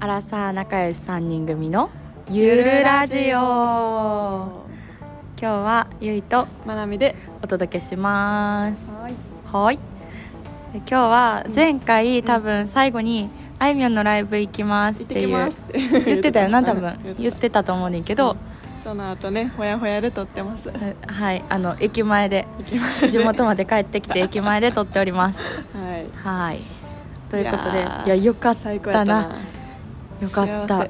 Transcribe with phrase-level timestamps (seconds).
[0.00, 1.90] アラサー仲良し3人組の
[2.28, 3.38] ゆるラジオ。
[3.38, 4.64] 今
[5.36, 8.92] 日はゆいとまなみでお届けします。
[8.92, 9.14] はい。
[9.44, 9.76] はい。
[10.72, 15.52] で今日は前回、多分最後にあいみょんのライブ行きますっていう。
[16.04, 17.64] 言ってたよな多うん分言ってた。
[17.64, 18.36] と思うねんけど、
[18.76, 20.70] その後ねほやほやで撮ってます。
[20.70, 21.44] 行はい。
[21.48, 22.46] あの駅前で。
[23.10, 25.40] 地元まで帰ってきて 駅前で撮っております。
[25.40, 26.06] はい。
[26.14, 26.78] はい。
[27.30, 29.34] ということでいいやよかったな
[30.20, 30.88] よかった。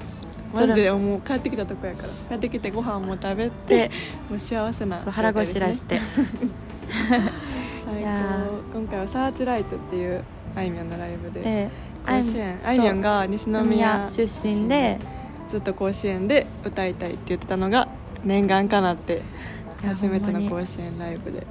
[0.55, 2.09] マジでもう帰ってきたとこやから。
[2.29, 3.91] 帰ってきてご飯も食べてで
[4.31, 6.01] もう幸せなそう腹ごしらして。
[7.85, 8.79] 最高。
[8.79, 10.23] 今回はサーチライトっていう
[10.57, 11.71] あいみょんのライブでで
[12.07, 12.59] 甲子園。
[12.65, 14.99] あいみょんが西宮宮出身で
[15.49, 17.89] ずっと甲子園で歌いたいって言ってたのが
[18.25, 19.23] 念願かなって
[19.85, 21.47] 初めての甲子園ライブで。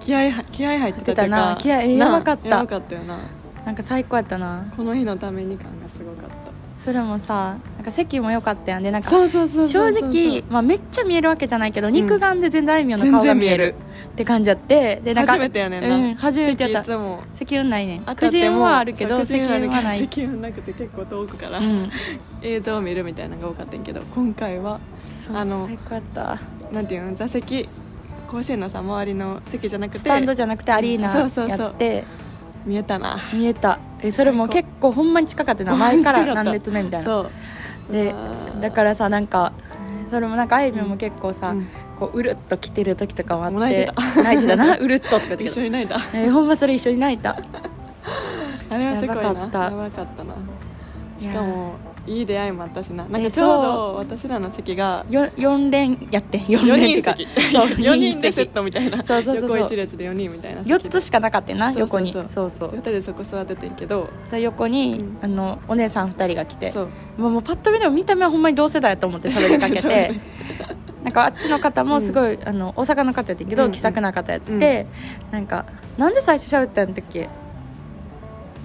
[0.00, 2.48] 気合気合い入ってたってなか気合やばかった。
[2.48, 3.18] やばかったよな。
[3.64, 4.66] なんか最高やったな。
[4.76, 6.51] この日のために感がすごかった
[6.84, 8.82] それもさなんか席も良かったやん。
[8.82, 13.74] でなんかそうそうそうそう正直、まあ、めっちゃ見えるわけじゃないけど、肉眼で全然あいみょんの顔が見える。
[14.12, 15.00] って感じやって。
[15.04, 16.84] でなんか初めてやねんな、うん初めてやった。
[16.84, 17.22] 席いつも。
[17.34, 18.02] 席運ないねん。
[18.02, 19.98] くじ運はあるけどそう席運はない。
[19.98, 21.90] 席運なくて結構遠くから、うん。
[22.42, 24.80] 映像を見るみたいなのが多かったんやけど今回は
[25.24, 26.40] そうあの最高やった。
[26.72, 27.68] なんていうの座席
[28.26, 31.58] 甲子園のさ周りの席じゃなくてスタンドじゃなくてアリーナそうそうそう。
[31.58, 32.04] やって。
[32.66, 33.18] 見えたな。
[33.32, 37.26] 見えたえそれも結構ほんまに近かったな前から 何列目みたいな。
[37.90, 38.14] で
[38.60, 39.52] だからさなんか
[40.10, 41.66] それもなんかあいみょんも結構さ、うん。
[41.98, 43.92] こううるっと来てる時とかもあって泣いて
[44.22, 44.76] 泣いてたな。
[44.78, 45.96] うるっととか言って一緒に泣いた。
[46.14, 47.38] えーほんまそれ一緒に泣いた。
[48.70, 49.22] あれはすごいな。
[49.22, 49.58] やばかった。
[49.64, 50.34] やばかったな。
[51.20, 51.74] しかも
[52.06, 53.04] いい出会いもあったしな。
[53.04, 57.14] なんえかちょうど私らの席がよ4連やって4 4連ってうか。
[57.16, 57.26] 席。
[57.52, 58.34] そう 4人で席。
[58.34, 59.02] セットみたいな。
[59.02, 62.00] そうそうそう横一列で4人みたいな席4つしかなかったよなそうそうそう。
[62.00, 62.28] 横に。
[62.28, 62.68] そうそう。
[62.70, 64.08] 2人でそこ座っててんけど。
[64.28, 65.18] それ横に、うん。
[65.22, 66.70] あのお姉さん2人が来て。
[66.70, 67.22] そう。
[67.22, 69.86] もうパッと見でも見た目はほんまに同世代やと思って喋りかけて。
[69.88, 70.20] ね。
[71.04, 73.72] なんかあっちの方もすごい、あの大阪の方やったけど、うんうん。
[73.72, 74.86] 気さくな方やって、
[75.30, 75.64] なんか
[75.98, 77.28] なんで最初喋ったんだっけ？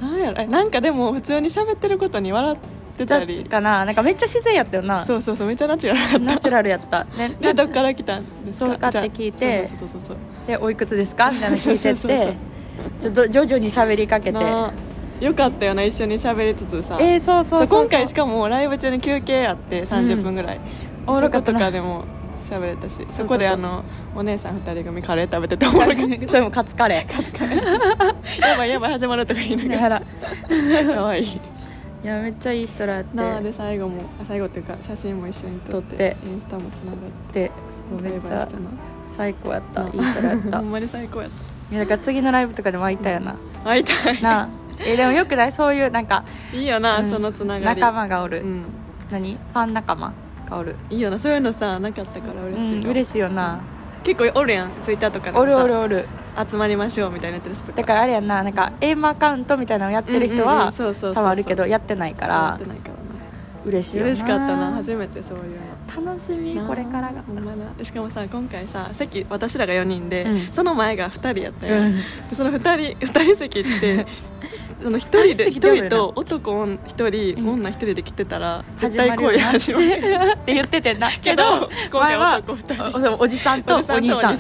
[0.02, 0.42] なんやろ。
[0.44, 3.44] えなんかでも普通に喋ってることに笑ってだたり。
[3.46, 5.03] かななんかめっちゃ自然やったよな。
[5.06, 6.19] そうそうそうめっちゃナチュラルだった。
[6.19, 8.68] ナチュラルやった、 ね、でどっから来たんですか？
[8.69, 10.18] そうかって聞いてそうそうそうそう。
[10.47, 11.31] でおいくつですか？
[11.31, 12.38] みたいなの聞いてそうそうそうって
[13.02, 14.40] ちょっと徐々に喋りかけて。
[15.19, 16.96] よかったよな一緒に喋りつつさ。
[17.02, 17.81] えー、そうそうそうそう。
[17.81, 20.59] 今回しかもライブ中に休憩あって30分ぐらい、
[21.07, 22.03] おもろかとなかでも
[22.40, 23.84] 喋れたしそこであの
[24.16, 25.96] お姉さん2人組カレー食べてておもろかっ
[26.30, 28.40] それもカツカレー。
[28.40, 30.02] た やばいやばい始まるとか言いながら。
[30.86, 31.41] らかわいいい
[32.07, 33.18] やめっちゃいい人らやって。
[33.18, 37.00] なあで最後もあ最後っていうか写真も一緒に撮ってインスタもつながっ
[37.34, 37.51] で
[37.91, 38.47] そうめっちゃ
[39.16, 39.81] 最高やった。
[39.81, 40.57] いない人らやった。
[40.59, 41.29] ほんまに最高やっ
[41.69, 44.22] いやだから次のライブとかでも会いたいよな、た会いたい。
[44.22, 44.50] なあ。
[44.85, 45.51] えでもよくない？
[45.51, 46.23] そういうなんか
[46.53, 47.09] いいよな、うん。
[47.09, 47.66] そのつながり。
[47.66, 48.63] 仲間がおる、うん。
[49.12, 49.34] 何？
[49.35, 50.13] ファン仲間
[50.50, 50.75] がおる。
[50.89, 53.59] いいよなそういうのさなかったから嬉しい、うん嬉しいよな、
[54.03, 56.06] 結構おるやんツイッターとかでおるおるおる
[56.50, 57.78] 集まりましょうみたいなやってる人とか。
[57.81, 62.59] だからあれやんななんかエイムアカウントみたいなのやってる人は多分あるけどやってないから。
[63.66, 64.72] 嬉しい嬉しかったな。
[64.72, 65.50] 初めてそういうの
[65.88, 67.24] 楽しみこれからが。
[67.84, 70.53] しかもさ今回さ席私らが4人で、うん。
[70.53, 71.96] その前が2人やったよ、うん。
[71.96, 72.03] で
[72.34, 74.06] その2人二人席って
[74.81, 77.50] その1人で1二人と男1人、うん。
[77.53, 79.86] 女1人で来てたら絶始対恋始まる。
[80.36, 81.09] って言っててんな。
[81.09, 83.18] けど今回男二人。
[83.19, 84.38] おじさんとお兄さん。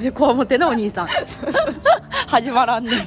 [0.00, 1.08] でこわもてのお兄さん。
[2.28, 3.00] 始まらんねん。
[3.00, 3.06] あ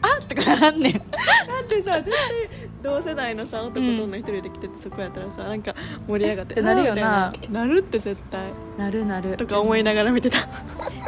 [0.00, 0.92] あとかなんねん。
[0.92, 5.74] だってさ絶対同世代のさ男と女1人で来ててそこやったらさなんか
[6.06, 7.32] 盛り上がってなるよな。
[7.50, 7.64] な。
[7.64, 8.52] なるって絶対。
[8.76, 9.36] なるなる。
[9.36, 10.38] とか思いながら見てた。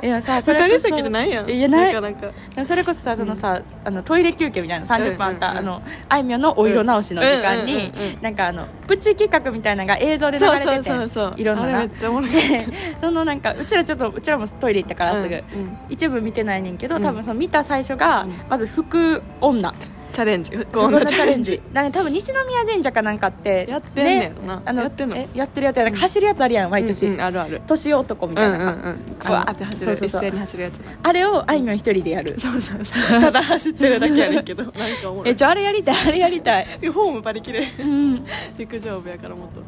[0.02, 1.50] いやさそ2れこそ人席でないやん。
[1.50, 2.00] いやない。
[2.00, 2.32] なんか
[2.64, 5.68] それこそさそのさ、あのトイレ休憩みたいな30分あった、うんうんうん。
[5.68, 12.66] あのあいみょんのお色直しの時間に、なんかあのプチ企画みたいなのが映像で流れててそうそういろんなめっちゃおもろかったで
[13.00, 15.44] そのなんかうちらちょっとうちらもトイレ行ったからすぐ、
[15.88, 17.02] 一部見てないねんけど、うん。
[17.02, 18.34] 多分その見た最初が、うん。
[18.48, 19.72] まず服女
[20.10, 20.50] チャレンジ。
[20.50, 21.60] すごいなチャレンジ。
[21.72, 24.46] だね多分西宮神社かなんかってやってんねん。
[24.46, 25.16] なあのやってんの。
[25.16, 27.62] えやってるやつやなんか走るやつあるやん毎年、うんうんあるある。
[27.66, 29.16] 年男みうたいな、んうんうん。
[29.18, 30.20] ふわーって走るそうそうそう。
[30.20, 33.20] 一斉に走るやつなあれをあいみょん一人でやる、そうそうそう。
[33.20, 35.30] ただ走ってるだけやねんけどなんかおもろい。
[35.30, 36.64] えじゃああれやりたいあれやりたい。
[36.64, 38.26] フォームバリ綺麗うん。
[38.58, 39.60] 陸上部やからもっと。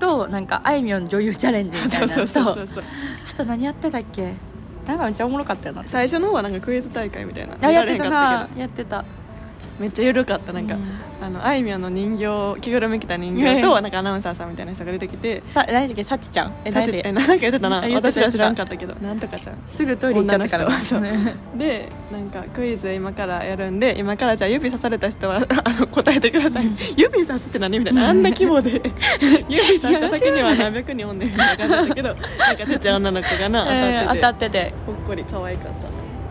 [0.00, 2.08] となんかあいみょん女優チャレンジみたいな。
[2.08, 2.68] そうそうそうとそう。
[2.76, 2.84] そう。
[3.32, 4.34] あと何やってたっけ？
[4.86, 5.82] なんかめっちゃおもろかったよな。
[5.84, 7.56] 最初の方はなんかクイズ大会みたいな。
[7.60, 8.48] あやってたな。
[8.56, 9.04] やってた
[9.80, 10.52] めっちゃ緩かった。
[10.52, 11.00] なんか、うん。
[11.22, 16.02] あのあいみょんの人形着ぐるみ着た人形となんかアナウンサーさんみたいな人が出てきてさ何だっけ？
[16.04, 16.52] さちちゃん？
[16.64, 17.82] えさちえなんか言ってたな。
[17.94, 18.94] 私ら知らんかったけど。
[18.94, 19.56] なんとかちゃん。
[19.66, 21.00] すぐトイレ行っちゃったから。
[21.00, 26.66] ね でなんかクイズ今からやるんで今からじゃあ指さされた人は あの答えてください、
[26.96, 28.08] 指さすって何みたいな。
[28.08, 28.80] あんな規模で。
[29.48, 32.14] 指さした先には何百人おんねんみたいな感じだけどな
[32.52, 34.74] んかちっちゃい女の子がな当たってて,、うん当たってて。
[34.86, 35.72] ほっこり可愛かっ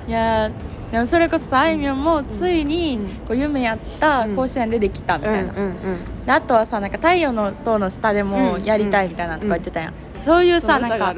[0.05, 0.09] た。
[0.09, 0.51] いやー
[0.91, 3.07] でもそれこそさあいみょんもついにうん。
[3.27, 4.35] こう夢やったうん。
[4.35, 6.25] 甲子園でできたみたいな、うんうんうん。
[6.25, 9.93] であとはさなんか太陽の塔の下でもうんやりたいみたいなとか言ってたやん、
[10.23, 11.15] そういうさなんか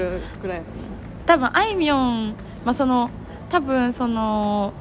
[1.26, 2.36] 多分あいみょん、
[2.66, 3.10] まあ、その
[3.50, 4.74] 多分その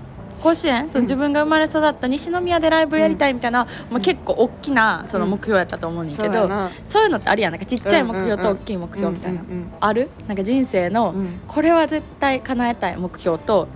[0.42, 0.90] 甲子園？
[0.90, 1.04] そのうん。
[1.04, 6.48] 自分が生まれ育った西宮でライブやりたいみたいな、まあ、結構大きなその目標やったと思うねんだけど、
[6.88, 7.52] そういうのってあるやん。
[7.52, 9.42] なんかちっちゃい目標と大きい目標みたいな、
[9.80, 10.08] ある？
[10.26, 11.40] なんか人生の、うん。
[11.46, 13.68] これは絶対叶えたい目標と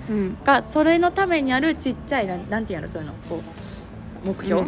[0.44, 2.88] がそれのためにあるちっちゃいなんなんていうの？
[2.88, 3.40] そういうのこ
[4.24, 4.62] う目標、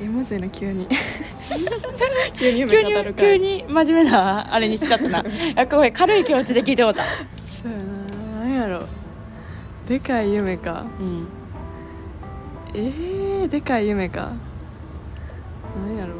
[0.00, 0.86] えむずいな急に。
[2.38, 2.68] 急に
[3.16, 5.24] 急に真面目なあれにしちゃったな。
[5.56, 7.08] あごめん軽い気持ちで聞いてもうた、そ
[7.66, 8.44] うやな。
[8.44, 8.86] 何やろ
[9.88, 10.84] でかい夢か。
[11.00, 11.26] うん、
[12.74, 14.32] えー、でかい夢か。
[15.86, 16.16] 何やろ。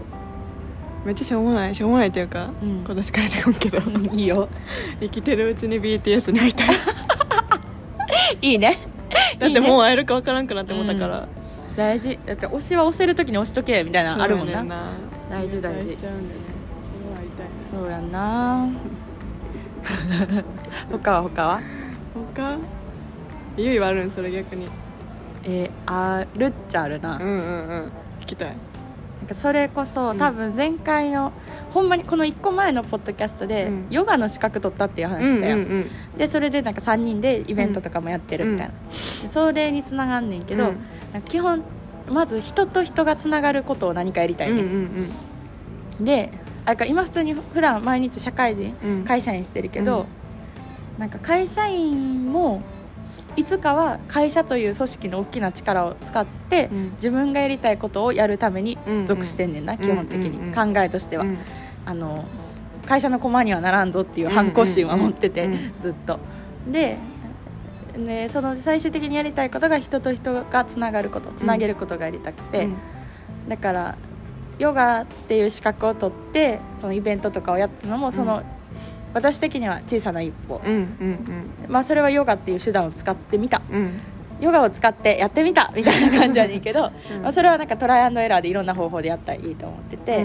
[1.04, 2.82] めっちゃしょうもないしょうもないっていうか、うん。
[2.82, 3.78] 今年からてこんけど。
[4.16, 4.48] いいよ。
[5.00, 6.68] 生きてるうちに BTS に会いたい。
[8.40, 8.78] いいね。
[9.38, 11.28] だってもう会えるか分からんくなって思ったから、
[11.76, 12.18] 大事。
[12.24, 14.64] だって推しは押せるときに押しとけみたいなのあるもんな。
[15.30, 15.94] 大事大事。
[17.70, 18.66] そうやんな。
[20.90, 21.60] 他は他は？
[22.34, 22.77] 他？
[23.58, 24.10] ゆいはあるん？
[24.10, 24.68] それ逆に。
[25.44, 27.36] えー、あるっちゃあるな,、うんうんう
[27.86, 27.92] ん。
[28.20, 28.48] 聞きたい。
[28.48, 28.56] なん
[29.28, 30.18] かそれこそうん。
[30.18, 31.32] 多分前回の、
[31.72, 33.86] ほんまにこの1個前のポッドキャストで、うん。
[33.90, 36.18] ヨガの資格取ったっていう話したよ、うんうんうん。
[36.18, 38.92] でそれでなんか3人でイベントとかもやってるみたいな、で
[39.28, 40.72] それにつながんねんけど、
[41.24, 41.62] 基本
[42.08, 45.12] まず人と人がつながることを何かやりたいね、うんうん
[45.98, 46.04] うん。
[46.04, 46.32] で
[46.64, 49.04] あか今普通に普段毎日社会人、うん。
[49.04, 50.06] 会社員してるけど、
[50.98, 52.62] なんか会社員も
[53.38, 56.90] いつかは会社という組織の大きな力を使って、うん。
[56.96, 60.48] 自分がやりたいことをやるためにうん属してんねんな、ん基本的に、うん。
[60.48, 61.38] うん考えとしては、うん。
[61.86, 62.24] あの
[62.84, 66.18] 会社の駒にはならんぞっていう反抗心は持ってて、うんうんずっと。
[66.68, 66.98] で
[67.96, 72.76] でその最終的にやりたいことが人と人がつながることつなげることがやりたくて、うん。
[73.48, 73.98] だから
[74.58, 78.57] ヨガっていう資格を取ってそのイベントとかをやったのもその、うん
[79.18, 83.62] 私的には小さな一歩、うんうんまあ、それはヨガっていう手段を使ってみた。
[83.70, 83.76] うん。
[83.76, 84.00] うん
[84.40, 87.22] ヨガを使ってやってみたみたいな感じやねんけど、 うん。
[87.22, 90.24] まあ、それはなんかトライアンドエラーでいろんな方法でやったらいいと思ってて、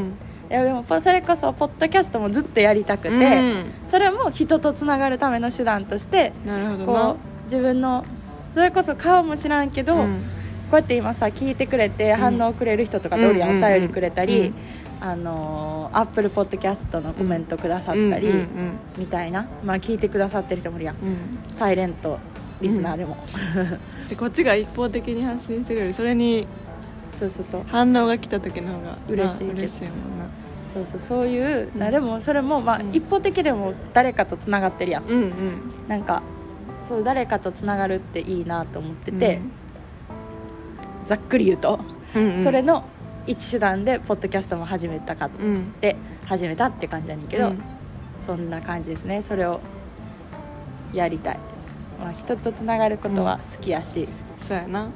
[0.49, 3.65] でもそれこそポッドキャストもずっとやりたくて、うん。
[3.87, 6.85] それも人とつながるための手段としてなるほどな。
[6.85, 7.15] こう
[7.45, 8.05] 自分の
[8.53, 10.21] それこそ顔も知らんけど、うん。
[10.69, 13.49] こうやって今さ聞いてくれて反応くれる人とかどうりやん。
[13.49, 14.55] うんお便りくれたり、うん
[15.05, 20.95] あのアップルポッドキャストのコメントくださったり、うんうんみたいな、まあ、聞いてくださってる人もいるやん。
[20.95, 21.07] うん。
[21.07, 21.15] うん
[21.51, 22.19] サイレント
[22.61, 23.17] リスナーでも、
[24.07, 26.47] でこっちが一方的に発信してるよりそれに
[27.19, 27.63] そうそうそう。
[27.67, 30.29] 反応が来た時の方が嬉しい嬉しいもんな。
[30.73, 32.95] そうそうそういう、うんなでもそれも、まあうん。
[32.95, 35.03] 一方的でも誰かとつながってるやん。
[35.03, 35.61] うんうん。
[35.89, 36.23] なんか
[36.87, 39.41] そう誰かとつながるっていいなと思ってて、
[41.07, 41.81] ざっくり言うと、
[42.15, 42.43] うんうん。
[42.45, 42.85] それの
[43.25, 45.73] 一手段でポッドキャストも始めたかっうん。
[45.79, 47.63] て始めたって感じやねんけど、うん。
[48.25, 49.21] そんな感じですね。
[49.21, 49.59] それを
[50.93, 51.39] やりたい、
[51.99, 54.89] まあ、人とつながることは好きやし、そうやな。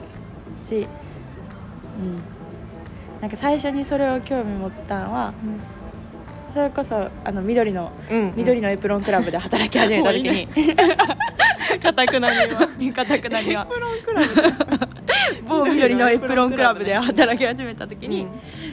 [0.61, 0.87] し
[1.99, 2.21] うん。
[3.21, 5.33] なんか最初にそれを興味持ったのは
[6.53, 8.33] それこそあの緑のうん。
[8.35, 10.47] 緑のエプロンクラブで働き始めた時に。
[11.81, 14.21] かたくなにはかたくなにはプロンクラ
[14.77, 14.86] ブ
[15.47, 18.27] 某緑のエプロンクラブで働き始めた時に、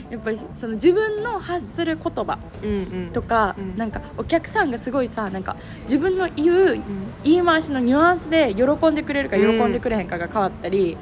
[0.09, 2.39] やっぱりその自分の発する言葉
[3.13, 3.77] とか、うん。
[3.77, 6.83] なんかお客さんがすごいさなんか自分の言う
[7.23, 10.97] 言い回しのニュアンスで喜んでくれるか喜んでくれへんかが変わったり、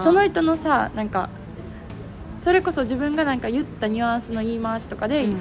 [0.00, 1.30] その人のさなんか
[2.40, 5.36] それこそ自分がなんか言ったニュアンスの言い回しとかで、うん。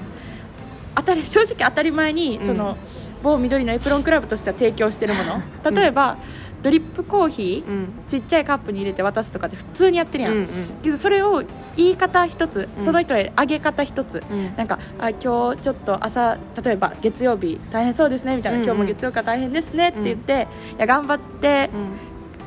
[0.95, 2.45] 当たり正直当たり前にうん。
[2.45, 2.77] その、
[3.23, 5.41] 某緑のエプロンクラブとしては提供してるもの。
[5.71, 6.17] 例えば、
[6.61, 7.87] ドリップコーヒー、うん。
[8.07, 10.47] ちっちゃいカップに入れて渡すとかって普通にやってるやん、うん
[10.83, 11.43] けどそれを
[11.75, 12.85] 言い方一つ、うん。
[12.85, 14.23] その人へ上げ方一つ。
[14.29, 14.55] うん。
[14.55, 18.67] なんかあ今日ちょっと朝例えば月曜日大変そうですねみたいな、うんうん。
[18.67, 20.47] 今日も月曜日から大変ですねって言って、
[20.77, 21.91] いや頑張ってうん。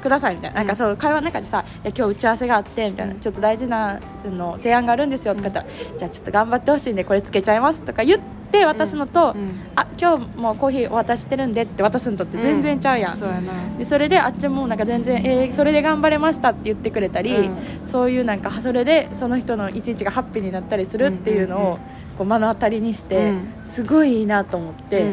[0.02, 3.20] くださいみたいな,、なんかそう会話の中でさいや今日打ち合わせがあってみたいな、うん。
[3.20, 5.66] ちょっと大事なあの提案があるんですよとか言ったら、
[5.96, 8.20] じゃあちょっと頑張ってほしいんでこれつけちゃいますとか言っ
[8.52, 13.78] って渡すのと、うんあ今日もうコーヒーお渡ししてるんでって渡すのとって全然ちゃうやん、そうやな。
[13.78, 17.56] でそれであっちもなんか全然、えーそれで頑張れましたって言ってくれたり、うん。
[17.86, 21.78] そういうなんかそれでその人の一日がハッピーになったりするっていうのをうんうんうん。
[22.18, 23.48] こう目の当たりにして、うん。
[23.64, 25.10] すごいいいなと思って、うんう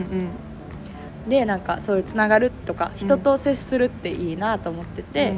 [1.27, 1.29] ん。
[1.29, 5.34] でなんかそういうつながるとか人と接するっていいなと思ってて、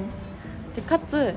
[0.75, 1.36] でかつ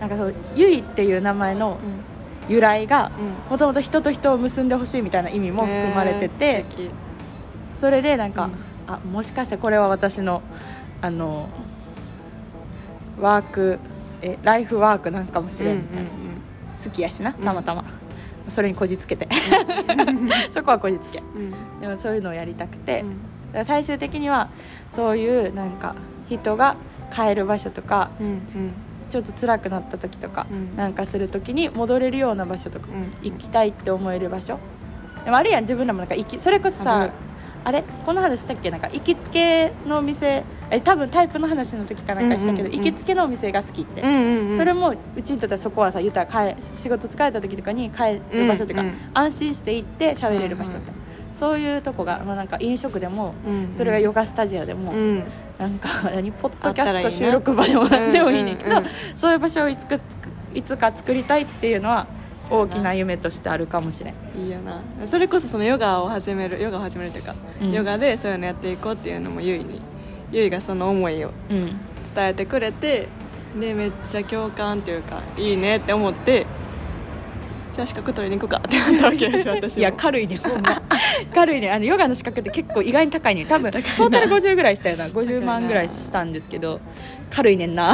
[0.00, 2.15] なんかそうゆいっていう名前のうん
[2.48, 3.50] 由来がうん。
[3.50, 6.64] もともと人と人を結んでほしいみたいな意味も含まれてて、
[7.76, 8.52] それでなんか、うん。
[8.94, 10.42] あもしかしてこれは私の
[11.00, 11.48] あの
[13.20, 13.78] ワーク
[14.22, 15.78] えライフワークなんかもしれん。
[15.78, 16.10] みたいな、
[16.82, 17.84] 好きやしなたまたま、
[18.48, 19.28] それにこじつけて。
[20.52, 21.22] そこはこじつけ。
[21.34, 21.42] うん。
[21.42, 23.04] うんでもそういうのをやりたくて、
[23.54, 23.64] うん。
[23.64, 24.48] 最終的には
[24.90, 25.94] そういうなんか
[26.28, 26.76] 人が
[27.14, 28.72] 帰る場所とかうんうん
[29.10, 30.76] ちょっと辛くなった時とか、うん。
[30.76, 33.30] なんかする時に戻れるような場所とか、うん。
[33.30, 34.58] 行きたいって思える場所。
[35.24, 37.12] でもあるやん自分らもなんか行きそれこそあさる。
[37.64, 37.82] あれ？
[38.04, 38.70] この話したっけ？
[38.70, 44.56] なんか行きつけのお店え多分タイプの話の時かなんかしたけど、行きつけのお店が好きって、うんうんうん。
[44.56, 51.05] それもうちにとってはそこはさ言ったら帰仕事疲れた時とかに帰る場所というか、うんうん安心して行って喋れる場所みたいな、うんうん
[51.38, 55.24] そういうとこが、まあ、なんか飲食でも、うんそれがヨガスタジオでも、うん。
[55.58, 58.90] なんか 何ポッドキャスト収録場でも何でもいいねんけど、うんうんうん。
[59.16, 59.98] そういう場所をいつか
[60.54, 62.06] いつか作りたいっていうのは
[62.50, 64.14] 大きな夢としてあるかもしれん。
[64.40, 64.80] いいよな。
[65.06, 67.72] それこそそのヨガを始めるヨガを始めるというか、うん。
[67.72, 69.80] ヨガでそういうのやっていこうっていうのもゆいに
[70.32, 71.76] ゆいがその思いをうん。
[72.14, 73.08] 伝えてくれて
[73.60, 76.46] でめっちゃ共感っていうかいいねって思って
[77.76, 79.80] じゃあ資格取りに行こうかってなったわけですよ私も。
[79.80, 80.80] いや軽いねほんま。
[81.34, 81.70] 軽いね。
[81.70, 85.04] あのヨガの資格って結構意外に高いね多分トータル50ぐらいしたよな。
[85.08, 86.80] 50万ぐらいしたんですけど
[87.30, 87.88] 軽いねんな、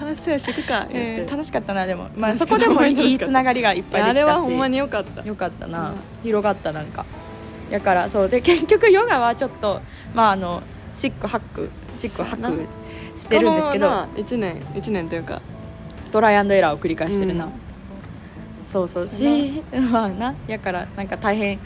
[0.00, 4.10] 楽しそうやし行くか 言って、えー楽しかったなでも、まあ、そこでもいいつながりがいっぱいできたし。
[4.10, 5.22] あれはほんまに良かった。
[5.22, 5.94] よかったな、うん。
[6.22, 7.04] 広がったなんか。
[7.70, 8.28] だからそう。
[8.30, 9.82] で結局ヨガはちょっと
[10.14, 10.62] まああの
[10.94, 11.68] シックハック
[11.98, 12.66] シックハック
[13.16, 13.86] してるんですけど。
[14.16, 15.42] 1年1年というか。
[16.10, 17.63] トライアンドエラーを繰り返してるな、うん
[18.74, 19.62] そうそうし
[19.92, 21.60] まあなやからなんか大変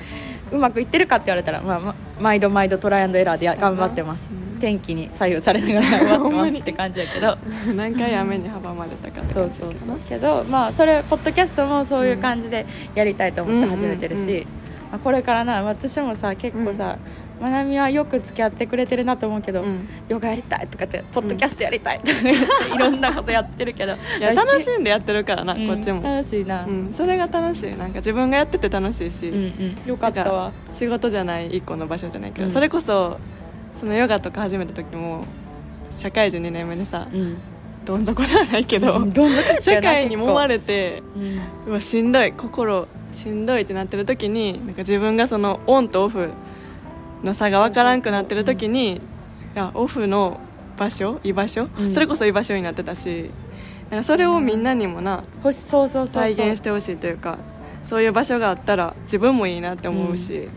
[0.53, 4.61] うまくいってるかって言われたら、まあま、毎度毎度トライアンドエラーで頑張ってます、うん。
[4.61, 7.39] 天気に左右されながら 頑張ってますにって感じやけど。
[7.75, 8.51] 何回雨に。
[8.51, 9.99] 阻まれたかそうそうそう。
[10.09, 14.47] けどまあそれポッドキャストもそういう感じでやりたいと思って始めてるし、
[14.93, 16.99] うあ、これからな私もさ結構さ、
[17.41, 19.89] まなみはよく付き合ってくれてるなと思うけど、うん。
[20.09, 23.93] ヨガやりたいとかってポッドキャストやりたいとか言って、 いろんなことやってるけど。
[23.93, 26.91] いや楽しんでやってるからな、うんこっちも、楽しいな、ううん。
[26.91, 27.71] ん、それが楽しい。
[27.77, 30.53] なんか自分がやってて楽しいし、うんよかったわ。
[30.71, 32.51] 仕事じゃない一個の場所じゃないけど、うん。
[32.51, 33.19] それこそ
[33.75, 35.25] そのヨガとか始めた時も
[35.91, 37.37] 社会人2年目でさ、うん。
[37.85, 39.01] どん底ではないけど、
[39.61, 41.73] 社会に揉ま結れて構うん。
[41.73, 46.29] うわしんどい心しんどいってなってる時になんか自分がそのオンとオフ
[47.23, 49.01] の差が分からんくなってる時にい
[49.55, 50.41] やオフの
[50.77, 51.91] 場所居場所、うん。
[51.91, 53.31] それこそ居場所になってたし
[53.91, 57.39] なんかそれをみんなにもな再現してほしいというか
[57.83, 60.49] そういう場所があったら自分もいいなって思うし、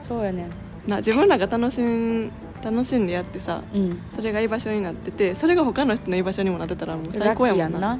[0.00, 0.48] そうやね。
[0.86, 2.30] な自分らが楽しん
[2.62, 4.00] 楽しんでやってさうん。
[4.10, 7.98] それが居場所になっててそれが他の人の居場所にもなってたらもう最高やもんな。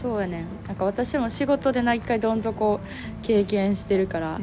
[0.00, 0.44] そうやね。
[0.66, 2.80] なんか私も仕事でな一回どん底
[3.22, 4.40] 経験してるから、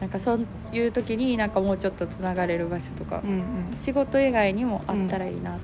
[0.00, 3.32] なんかそういう時になんかもうちょっとつながれる場所とか、うんう
[3.74, 3.78] ん。
[3.78, 5.60] 仕事以外にもあったらいいなって、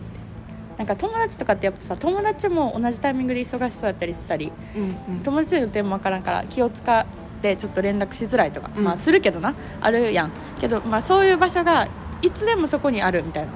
[0.78, 4.82] なんか友達とかってやっぱさ友達も同じタイミングで忙しそうやったりしたりうん
[5.16, 5.20] うん。
[5.22, 7.06] 友達の予定もわからんから気を使っ
[7.42, 8.84] てちょっと連絡しづらいとか、うん。
[8.84, 10.30] まあするけどなあるやん。
[10.60, 11.88] けど、まあ、そういう場所が
[12.22, 13.50] いつでもそこにあるみたいな。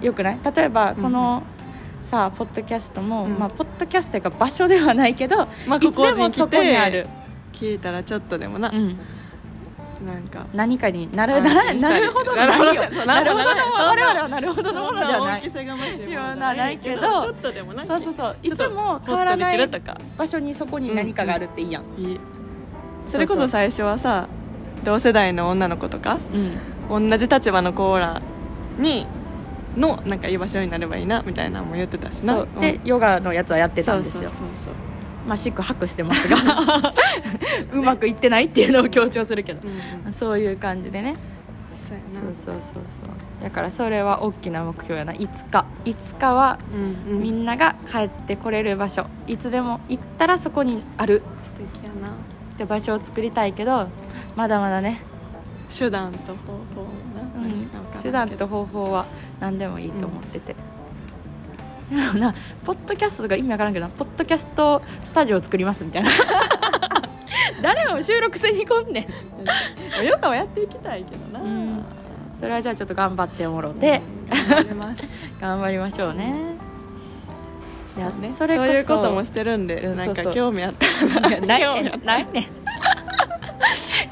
[0.00, 0.04] うん。
[0.04, 0.38] よくない？
[0.56, 1.42] 例えばうんこの、
[2.02, 3.38] さあポッドキャストも、うん。
[3.38, 7.06] まあ、ポッドキャストが場所ではないけど、まあいつでもそこにある、
[7.52, 8.96] 聞いたらちょっとでもな、うん、
[10.04, 10.46] なんか。
[10.54, 12.64] 何かになる安ななるほどのなるほど。
[12.64, 16.36] ないよなるほどのなるほど我々はなるほどのものではない。
[16.38, 18.36] なないけどちょっとでもなそうそうそう。
[18.42, 19.68] いつも変わらない
[20.16, 22.20] 場所にそこに何かがあるっていいやん、いい。
[23.06, 24.28] それこそ最初はさ
[24.84, 26.18] 同世代の女の子とか
[26.90, 27.10] うん。
[27.10, 28.22] 同じ立場の子ら
[28.78, 29.06] に
[29.76, 32.46] のなんか居場所になればいいなみたいなのも言ってたしな。
[32.60, 34.22] で、ヨガのやつはやってたんですよ。
[34.22, 34.74] そうそうそう
[35.28, 36.36] まあシック拍してますが
[37.72, 39.60] うまくいってないっていうのを強調するけど。
[39.60, 41.14] そう、うんうん、そういう感じでね。
[42.12, 43.42] そうそうそうそう。
[43.42, 45.12] だからそれは大きな目標やな。
[45.12, 45.66] いつか。
[45.84, 46.58] いつかは
[47.06, 47.22] うんうん。
[47.22, 49.06] みんなが帰ってこれる場所。
[49.26, 51.22] いつでも行ったらそこにある。
[51.42, 52.14] 素敵やな。
[52.14, 52.14] っ
[52.58, 53.88] て場所を作りたいけど
[54.34, 55.00] まだまだね、
[55.70, 56.82] 手段と方法
[57.14, 57.70] な,、うん。
[57.72, 59.06] なんか手段と方法は
[59.38, 60.67] 何でもいいと思ってて、でも
[62.18, 66.10] なポッドキャストとか意味わからんけどなポッドキャストスタジオを作りますみたいな。
[67.62, 69.08] 誰も収録せに来んね
[70.02, 70.04] ん。
[70.04, 71.84] ヨガはやっていきたいけどな、うん。
[72.38, 74.02] それはじゃあちょっと頑張ってもろて。
[74.30, 75.02] 頑張ります。
[75.40, 76.34] 頑張りましょうね。
[77.96, 78.34] いやそうね。
[78.38, 78.68] それこそ。
[78.68, 81.40] そういうこともしてるんで、なんかうんそうそう興味あったら。
[81.40, 82.67] ないねん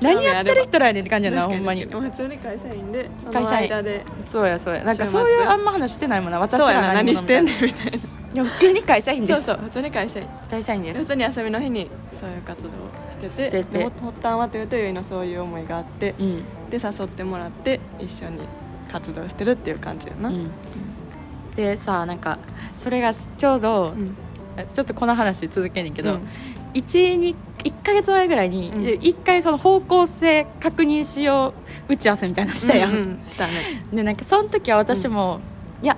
[0.00, 1.84] 何やってる人らやねんって感じやなほんまに。
[1.84, 3.72] 普通に会社員でその会社員。
[3.72, 4.04] 間で。
[4.30, 4.84] そうやそうや。
[4.84, 6.94] なんかそういうあんま話してないもんな私そうやなら。
[6.94, 8.00] 何してんんねんみたい
[8.34, 9.30] いや普通に会社員です。
[9.30, 10.28] なそうそう普通に会社員。
[10.50, 11.00] 会社員です。
[11.00, 12.72] 普通に休みの日にそういう活動を
[13.10, 13.84] しててしてて。
[13.84, 16.44] 発端はというとゆいのそういう思いがあって、うん。
[16.68, 18.40] で誘ってもらって一緒に
[18.90, 20.50] 活動してるっていう感じやな、うん。
[21.56, 22.38] でさなんか
[22.76, 24.14] それがちょうど、うん。
[24.74, 26.28] ちょっとこの話続けんねんけど、うん。
[26.74, 27.34] 12
[27.66, 28.84] 1か月前ぐらいに、うん。
[29.02, 31.54] 一回その方向性確認しよ
[31.88, 33.82] う打ち合わせみたいなのしたやん、うんうんしたね。
[33.92, 35.40] でなんかその時は私も、
[35.82, 35.96] いや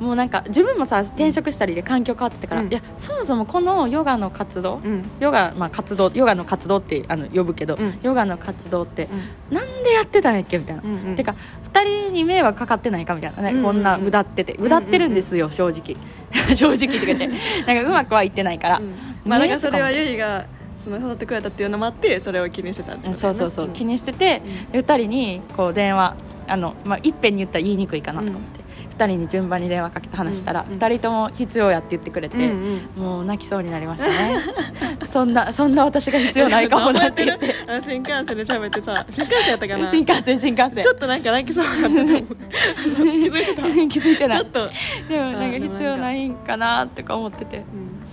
[0.00, 2.68] もうなんか自分もさ転職したりで環境変わってたから、うん。
[2.68, 5.04] いやそもそもこのヨガの活動、うん。
[5.20, 7.98] ヨガ、まあ、活動ヨガの活動ってあの呼ぶけど、うん。
[8.02, 9.08] ヨガの活動って
[9.50, 9.56] うん。
[9.56, 11.16] なんでやってたんやっけみたいな、うんうん。
[11.16, 11.36] てか
[11.72, 13.64] 2人に迷惑かかってないかみたいな、ねうんうんうん。
[13.66, 14.56] こんなうだってて。
[14.58, 15.96] うだってるんですよ、正直。
[16.56, 17.28] 正直って言って。
[17.72, 18.94] なんかうまくはいってないから、うん。
[19.24, 20.44] まあなんかそれはねゆいが
[20.84, 26.14] その誘ってくれたっていうのもあってそれを気にしてたってことそうそうそう、気にしてて、うで2人にこう電話
[26.46, 28.64] あの、まあ、いっぺんに言ったら言いにくいかなと思って、
[28.96, 30.78] 2人に順番に電話かけて話したら、うん。
[30.78, 33.02] 2人とも必要やって言ってくれて、うんうん。
[33.02, 34.38] もう泣きそうになりましたね。
[35.10, 37.54] そんなそんな私が必要ないかもなって言って。
[37.82, 39.88] 新幹線で喋ってさ新幹線やったかな？
[39.88, 40.84] 新幹線新幹線。
[40.84, 42.34] ちょっとなんか泣きそうになってた
[42.84, 43.62] 気づいてた。
[43.62, 44.38] 気づいてない。
[44.40, 44.70] ちょっと、
[45.08, 45.74] でもなんかあでもなんか。
[45.74, 47.56] 必要ないんかなとか思ってて。
[47.56, 48.03] うん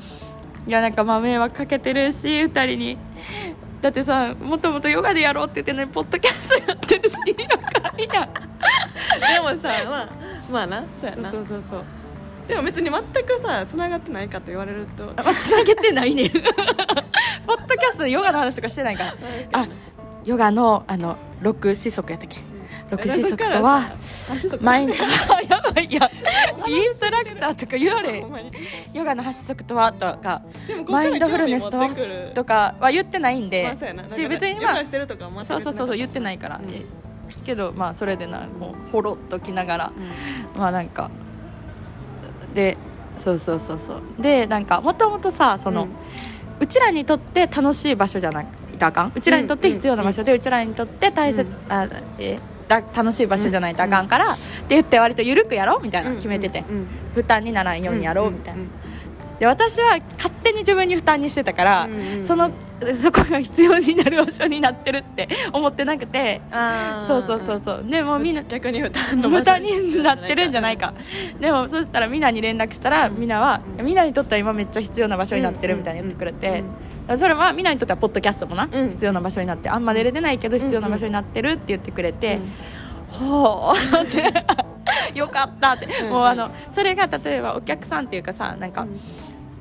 [0.72, 2.98] いやなんかまあ迷惑かけてるし2人に。
[3.82, 8.06] だってさもともとヨガでやろうって言ってんのにポッドキャストやってるし分からんや。
[8.06, 10.10] んでもさまあ
[10.50, 11.30] まあなそうやな。
[11.30, 11.84] そうそうそう
[12.48, 15.14] でも別に全くさ繋がってないかと言われると。
[15.34, 16.30] つなげてないね。
[17.46, 19.14] ポッドキャストでヨガの話とかしてないから。
[19.52, 19.68] あ
[20.24, 22.38] ヨガのあの六子則やったっけ？
[22.92, 23.96] 六子則とは
[24.60, 25.00] 毎日。
[25.02, 26.10] あやばいいや
[26.68, 28.20] インストラクターとか言われ
[28.94, 30.42] ヨガの8則とはとか
[30.88, 31.90] マインドフルネスとは
[32.36, 33.74] とかは言ってないんで、まあ
[34.28, 36.70] 別にまあヨガしてるとかは全くそうそうそう言ってないから、うん。
[36.70, 36.84] え
[37.46, 39.92] けどまあそれでなこうほろっときながら
[40.56, 41.10] まあなんか
[42.54, 42.78] で
[43.16, 44.02] そうそうそうそう。
[44.20, 45.88] でなんかもともとさその、
[46.60, 49.12] うちらにとって楽しい場所じゃなくてあかん？
[49.16, 51.72] うちらにとって必要な場所で、うちらにとって大切、うん。
[51.72, 51.88] あ
[52.20, 52.40] え？
[52.72, 58.64] ら楽しい場所じゃないとあかんから、って言って割と緩くやろうみたいなうん決めてて、うん負担にならんようにやろうみたいな、
[59.42, 62.24] で私は勝手に自分に負担にしてたから、うんうんうん。
[62.24, 62.52] その
[62.94, 66.42] そこが必要になる場所になってるって思ってなくて。
[67.08, 67.86] そうそうそうそう。
[67.90, 70.94] でもうみんな逆に負担の無駄になってるんじゃないか。
[71.40, 73.20] でもそしたらみんなに連絡したらうん。
[73.20, 73.86] みんなはうん。
[73.88, 76.64] みんなにとっては今めっちゃ必要な場所になってるみたいに言ってくれて。
[77.18, 78.70] それはみんなにとってはポッドキャストもな。
[78.72, 78.90] うん。
[78.92, 82.52] 必要な場所になってあんま寝れてないけど必要な場所になってるって言ってくれてうん。
[83.08, 84.46] ほうって。
[85.18, 85.88] よかったって。
[86.04, 86.10] うん。
[86.12, 89.02] もうあのそれが例えばお客さんっていうかさなんかうん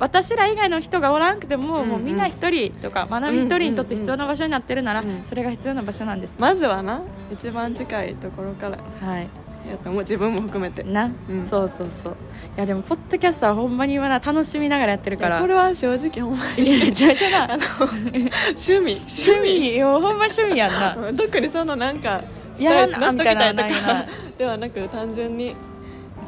[0.00, 8.78] 私ら以外の人がおらんくても,、うんもうみんな一人とか学び一人にとって必要な場所になってるなら、うんそれが必要な場所なんです、まずはな一番近いところから。
[9.06, 9.28] はい。
[9.68, 10.82] やったもう自分も含めて。
[10.82, 11.46] な、うん。
[11.46, 12.12] そうそうそう。
[12.12, 12.16] い
[12.56, 15.40] やでもポッドキャストはほんまに今な楽しみながらやってるから。
[15.40, 19.00] これは正直ほんまいやゃゃああなの趣味。
[19.06, 19.76] 趣味。
[19.76, 20.96] よほんま趣味やんな。
[20.96, 22.22] う ん特にそのなんか
[22.58, 24.06] やらなみたいなないか
[24.38, 25.54] ではなく単純に。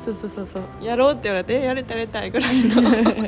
[0.01, 0.85] そうそうそうそう。
[0.85, 2.83] やろうって言われてやりたいやりたいぐらいの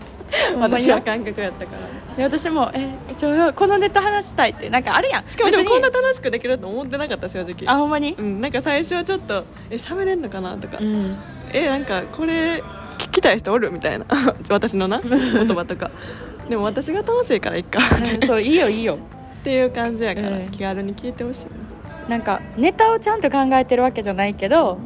[0.58, 2.16] 私は感覚やったから。
[2.16, 4.70] で私もえちょこのネタ話したいって。
[4.70, 5.26] なんかあるやん。
[5.26, 8.14] しかもでもこんな楽しくできると思ってなかった正直あほんまに？
[8.18, 11.16] うん、なんか最初はちょっとえ喋れんのかなとか、うん。
[11.52, 12.62] えなんかこれ
[12.98, 14.06] 聞きたい人おるみたいな。
[14.50, 15.90] 私のな言葉とか。
[16.48, 17.78] でも私が楽しいからいっか。
[17.80, 18.96] うんそういいよいいよ。
[19.40, 20.48] っていう感じやから、うん。
[20.48, 21.50] 気軽に聞いてほしいな。
[22.08, 24.78] なんかネタをちゃんと考えてるわけじゃないけど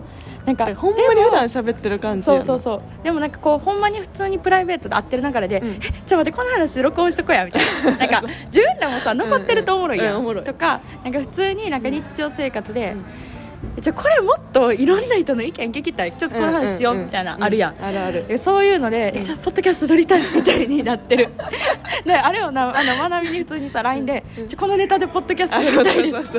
[0.57, 3.05] かだからほんまに普段喋ってる感じそうそうそう。
[3.05, 5.69] でもなんかこうほんまに普通にプライベートで会ってる中で、うん。
[5.69, 7.97] えちょっと待ってこの話録音しとこうやみたいな。
[7.99, 10.15] なんか自分らもさ残ってるとおもろいやん,、うん。
[10.15, 10.45] うんおもろい。
[10.45, 12.95] とかなんか普通になんか日常生活で、
[13.81, 16.13] じゃあこれもっといろんな人の意見聞きたい。
[16.13, 18.25] ちょっとこの話しようみたいな、あるやん、あるある。
[18.29, 21.31] えそういうので、えちょポッドキャスト撮りたいみたいになってる。
[22.05, 26.37] であれをなあの学びに普通にさ LINE で、ちょこのネタでポッドキャスト撮りたいです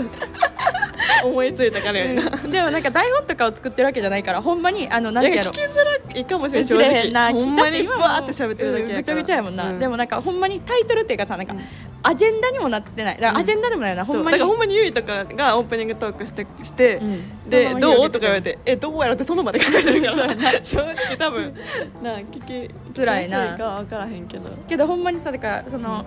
[1.24, 2.52] 思いついたからよりな、うん。
[2.52, 5.52] でもなんか台本とかを作ってるわけじゃないからほんまにあのなんてやろ。
[5.52, 5.76] 聞きづ
[6.14, 7.34] らいかもしれない正直。
[7.34, 9.80] ほんまにわーって喋ってるだけやから、うんぐちゃぐちゃやもんな、うん。
[9.80, 11.62] でもなんかほんまにタイトルっていうかさなんか、うん。
[12.02, 13.18] アジェンダにもなってない。
[13.18, 14.16] だからアジェンダでもないよな、そう。
[14.18, 14.44] ほんまに。
[14.44, 17.50] ほんまにゆいとかがオープニングトークしてして、うん。
[17.50, 18.10] でどう？
[18.10, 20.28] とか言われてえどうやろってその場で考えてるから。
[20.28, 20.52] やな。
[20.64, 21.54] 正直多分
[22.02, 24.50] な聞き辛いなかは分からへんけど。
[24.68, 26.06] けどほんまにさだからその、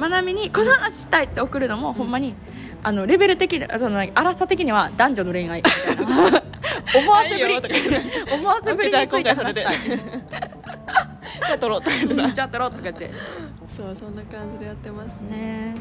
[0.00, 2.34] まなみにこの話したいって送るのもほんまに
[2.82, 5.62] あのレベル的にその荒さ的には男女の恋愛
[6.96, 7.56] 思わせぶり。
[8.32, 9.76] 思わせぶりについて話したい。
[9.76, 12.14] じゃあ撮ろうとか言って。
[12.14, 13.10] なじゃあ撮ろうとか言って。
[13.76, 15.74] そうそんな感じでやってますね。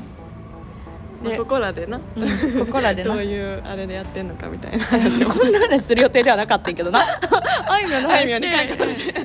[1.21, 1.29] ね。
[1.29, 3.13] まあ、ここらでな、うん、ここらでな。
[3.13, 5.29] どういうあれでやってんのかみたいな話を。
[5.29, 7.19] こんな話する予定ではなかったけどな
[7.67, 8.13] あいみょんの話して。
[8.13, 9.19] あいみょんに感化されて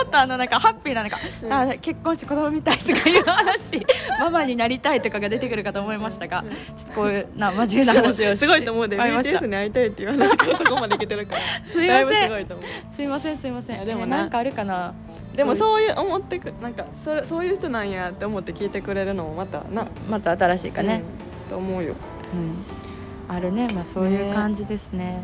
[0.00, 1.18] もっとあのなんかハッピーななんか、
[1.50, 3.86] あ結婚して子供みたいとかいう話
[4.18, 6.44] ママになりたいとかが出てくるかと思いましたが
[6.76, 11.40] ちょっとこういうな真面目な話をし てすごいと思うで BTS に会いたいっていう話からそこまでいけてるから。
[11.66, 12.22] すいません。
[12.24, 13.84] すごいと思うすいませんすいません。
[13.84, 14.94] でもなんかあるかな？
[15.34, 16.00] でもうそういう。
[16.00, 19.86] 思ってくなんかそれそういう人なんやって思って聞いてくれるのもまたな。
[20.08, 21.02] また新しいかね、
[21.44, 21.94] うんと思うよ。
[22.32, 23.34] うん。
[23.34, 23.68] あるね。
[23.72, 25.22] まあそういう感じですね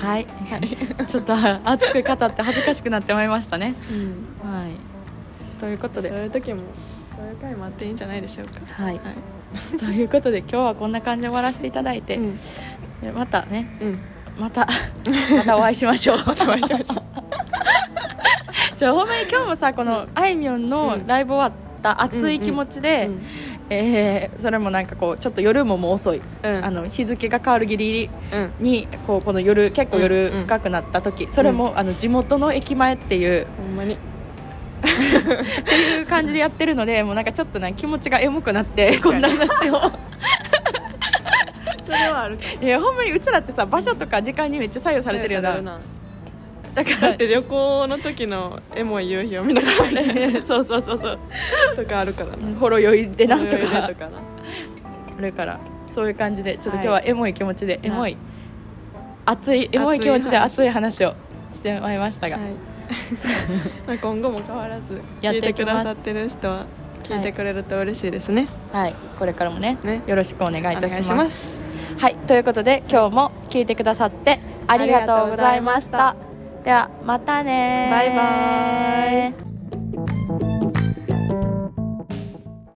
[0.00, 0.26] はい、
[1.06, 3.74] ちょっと熱く語って恥ずかしくなってまいりましたね。
[3.90, 4.50] うん。
[4.50, 4.70] はい。
[5.60, 6.62] ということそうでいう時も
[7.16, 8.60] そういう回もあっていいんじゃないでしょうか。
[8.70, 8.94] はい。
[8.98, 9.78] はい。
[9.78, 12.36] ということで今日はこんな感じで終わらせていただいて、うん。
[13.00, 13.78] でまたね。
[13.80, 13.98] うん。
[14.38, 14.66] また
[15.36, 16.18] またお会いしましょう。
[16.26, 17.04] またお会いしましょう。
[18.76, 23.22] ちょほんまに今日もさこのあいみょんのライブ終わった熱い気持ちで、うん
[23.70, 26.64] えーそれもなんかこうちょっと夜ももう遅い、うん。
[26.64, 28.52] あの日付が変わるギリギリうん。
[28.64, 30.42] にこうこの夜結構夜うんうん。
[30.42, 33.94] 深くなった時、それもあの地元の駅前っていうほんまに。
[33.94, 39.80] っていう感じでやってるので もうなんかちょっとな気持ちがエモくなってこんな話を。
[41.84, 42.62] それはあるかも。
[42.62, 45.80] いやほんまにうちらってさ場所とか時間にめっちゃ左右されてるよな
[46.74, 51.18] だからだって旅行の時のエモい夕日を見ながら そうそうそうそう。
[51.76, 52.58] とかあるからな。
[52.58, 53.88] ほろ酔いでなんとか。
[53.88, 54.18] とかな。
[55.16, 55.60] あるから
[55.92, 61.14] そういう感じでちょっとはい今日はエモい気持ちで、エモいな熱いエモい気持ちで熱熱い話を
[61.52, 62.46] してまいりましたが、はい。
[63.86, 66.66] まあ今後も変わらずやっ聞いてくださってる人は
[67.04, 70.02] 聞いてくれると嬉しいですね、はい、これからもねね。
[70.06, 71.56] よろしくお願いいたします。
[71.98, 72.16] はい。
[72.26, 76.33] ということで今日も聞いてくださってありがとうございました
[76.64, 79.53] ではまたねバイバイ。